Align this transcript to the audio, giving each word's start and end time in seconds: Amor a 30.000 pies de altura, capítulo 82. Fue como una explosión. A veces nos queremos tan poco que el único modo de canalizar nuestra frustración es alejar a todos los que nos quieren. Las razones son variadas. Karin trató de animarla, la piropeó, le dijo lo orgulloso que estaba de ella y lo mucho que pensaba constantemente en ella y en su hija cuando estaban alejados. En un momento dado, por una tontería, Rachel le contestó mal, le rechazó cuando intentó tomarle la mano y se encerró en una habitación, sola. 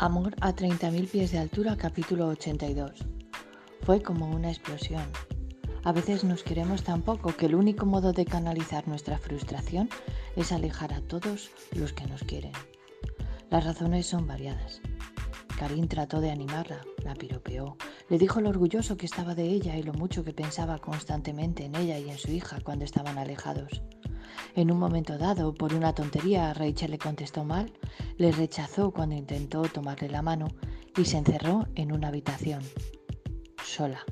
Amor 0.00 0.36
a 0.40 0.54
30.000 0.54 1.10
pies 1.10 1.32
de 1.32 1.38
altura, 1.38 1.76
capítulo 1.76 2.28
82. 2.28 3.04
Fue 3.82 4.00
como 4.00 4.30
una 4.30 4.48
explosión. 4.48 5.02
A 5.82 5.90
veces 5.90 6.22
nos 6.22 6.44
queremos 6.44 6.84
tan 6.84 7.02
poco 7.02 7.34
que 7.34 7.46
el 7.46 7.56
único 7.56 7.84
modo 7.84 8.12
de 8.12 8.24
canalizar 8.24 8.86
nuestra 8.86 9.18
frustración 9.18 9.90
es 10.36 10.52
alejar 10.52 10.92
a 10.92 11.00
todos 11.00 11.50
los 11.72 11.92
que 11.94 12.06
nos 12.06 12.22
quieren. 12.22 12.52
Las 13.50 13.64
razones 13.64 14.06
son 14.06 14.28
variadas. 14.28 14.80
Karin 15.58 15.88
trató 15.88 16.20
de 16.20 16.30
animarla, 16.30 16.84
la 17.02 17.16
piropeó, 17.16 17.76
le 18.08 18.18
dijo 18.18 18.40
lo 18.40 18.50
orgulloso 18.50 18.96
que 18.96 19.06
estaba 19.06 19.34
de 19.34 19.48
ella 19.48 19.76
y 19.76 19.82
lo 19.82 19.94
mucho 19.94 20.22
que 20.22 20.32
pensaba 20.32 20.78
constantemente 20.78 21.64
en 21.64 21.74
ella 21.74 21.98
y 21.98 22.08
en 22.08 22.18
su 22.18 22.30
hija 22.30 22.60
cuando 22.62 22.84
estaban 22.84 23.18
alejados. 23.18 23.82
En 24.58 24.72
un 24.72 24.80
momento 24.80 25.18
dado, 25.18 25.54
por 25.54 25.72
una 25.72 25.94
tontería, 25.94 26.52
Rachel 26.52 26.90
le 26.90 26.98
contestó 26.98 27.44
mal, 27.44 27.70
le 28.16 28.32
rechazó 28.32 28.90
cuando 28.90 29.14
intentó 29.14 29.62
tomarle 29.62 30.08
la 30.08 30.20
mano 30.20 30.48
y 30.96 31.04
se 31.04 31.16
encerró 31.16 31.68
en 31.76 31.92
una 31.92 32.08
habitación, 32.08 32.64
sola. 33.62 34.04